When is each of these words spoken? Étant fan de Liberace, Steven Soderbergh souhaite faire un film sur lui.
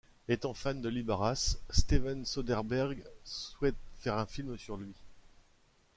Étant 0.27 0.55
fan 0.55 0.81
de 0.81 0.89
Liberace, 0.89 1.59
Steven 1.69 2.25
Soderbergh 2.25 3.03
souhaite 3.23 3.75
faire 3.99 4.17
un 4.17 4.25
film 4.25 4.57
sur 4.57 4.75
lui. 4.75 4.95